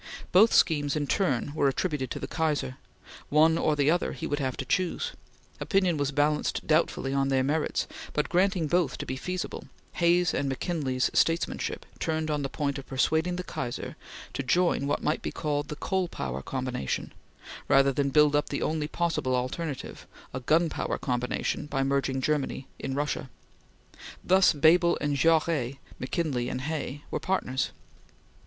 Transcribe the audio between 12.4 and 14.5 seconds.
the point of persuading the Kaiser to